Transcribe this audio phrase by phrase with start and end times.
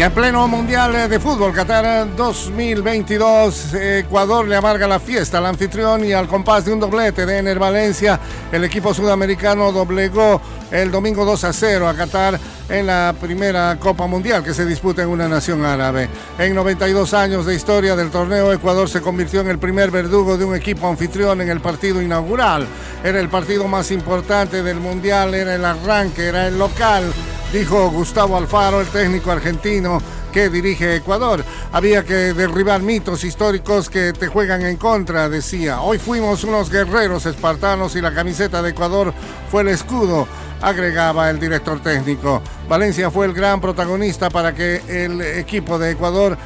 [0.00, 6.02] Y en pleno Mundial de Fútbol Qatar 2022, Ecuador le amarga la fiesta al anfitrión
[6.06, 8.18] y al compás de un doblete de Ener Valencia,
[8.50, 10.40] el equipo sudamericano doblegó
[10.70, 12.40] el domingo 2 a 0 a Qatar
[12.70, 16.08] en la primera Copa Mundial que se disputa en una nación árabe.
[16.38, 20.46] En 92 años de historia del torneo, Ecuador se convirtió en el primer verdugo de
[20.46, 22.66] un equipo anfitrión en el partido inaugural.
[23.04, 27.12] Era el partido más importante del Mundial, era el arranque, era el local
[27.52, 30.00] dijo Gustavo Alfaro, el técnico argentino
[30.32, 31.44] que dirige Ecuador.
[31.72, 35.80] Había que derribar mitos históricos que te juegan en contra, decía.
[35.80, 39.12] Hoy fuimos unos guerreros espartanos y la camiseta de Ecuador
[39.50, 40.28] fue el escudo,
[40.60, 42.42] agregaba el director técnico.
[42.68, 46.36] Valencia fue el gran protagonista para que el equipo de Ecuador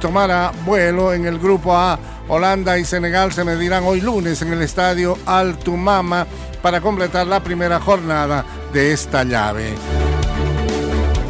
[0.00, 1.98] tomara vuelo en el grupo A.
[2.28, 6.26] Holanda y Senegal se medirán hoy lunes en el estadio Al Tumama
[6.62, 9.74] para completar la primera jornada de esta llave.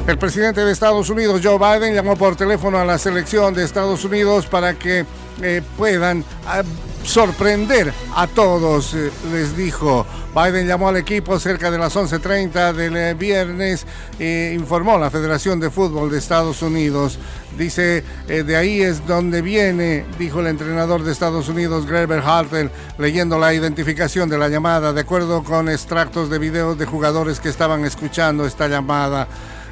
[0.06, 4.04] El presidente de Estados Unidos, Joe Biden, llamó por teléfono a la selección de Estados
[4.04, 5.04] Unidos para que
[5.42, 6.62] eh, puedan ah,
[7.04, 10.06] sorprender a todos, eh, les dijo.
[10.34, 13.86] Biden llamó al equipo cerca de las 11.30 del eh, viernes
[14.18, 17.18] e informó la Federación de Fútbol de Estados Unidos.
[17.56, 23.38] Dice, de ahí es donde viene, dijo el entrenador de Estados Unidos, Greber Hartel, leyendo
[23.38, 27.84] la identificación de la llamada, de acuerdo con extractos de videos de jugadores que estaban
[27.84, 29.26] escuchando esta llamada.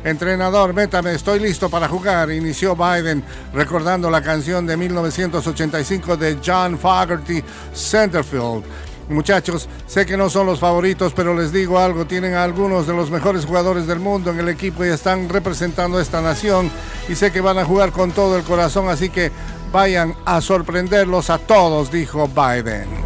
[0.05, 6.79] Entrenador, métame, estoy listo para jugar, inició Biden recordando la canción de 1985 de John
[6.79, 7.43] Fogerty,
[7.75, 8.65] Centerfield.
[9.09, 12.93] Muchachos, sé que no son los favoritos, pero les digo algo, tienen a algunos de
[12.93, 16.71] los mejores jugadores del mundo en el equipo y están representando a esta nación
[17.09, 19.33] y sé que van a jugar con todo el corazón, así que
[19.73, 22.98] vayan a sorprenderlos a todos, dijo Biden.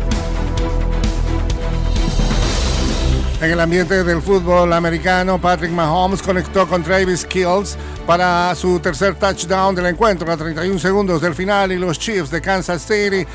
[3.42, 7.76] En el ambiente del fútbol americano, Patrick Mahomes conectó con Travis Kills
[8.06, 12.40] para su tercer touchdown del encuentro a 31 segundos del final y los Chiefs de
[12.40, 13.26] Kansas City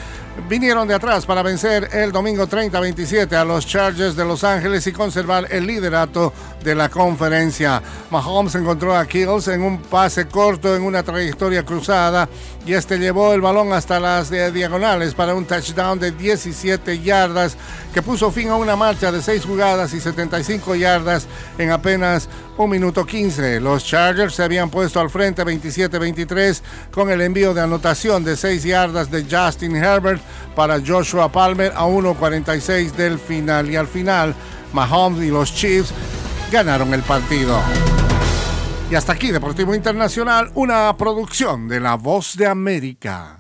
[0.47, 4.91] vinieron de atrás para vencer el domingo 30-27 a los Chargers de Los Ángeles y
[4.91, 6.33] conservar el liderato
[6.63, 7.81] de la conferencia.
[8.09, 12.29] Mahomes encontró a Kills en un pase corto en una trayectoria cruzada
[12.65, 17.57] y este llevó el balón hasta las diagonales para un touchdown de 17 yardas
[17.93, 21.27] que puso fin a una marcha de 6 jugadas y 75 yardas
[21.57, 23.59] en apenas un minuto 15.
[23.59, 28.63] Los Chargers se habían puesto al frente 27-23 con el envío de anotación de 6
[28.63, 30.21] yardas de Justin Herbert
[30.55, 33.69] para Joshua Palmer a 1.46 del final.
[33.69, 34.35] Y al final,
[34.73, 35.91] Mahomes y los Chiefs
[36.51, 37.59] ganaron el partido.
[38.89, 43.36] Y hasta aquí, Deportivo Internacional, una producción de La Voz de América.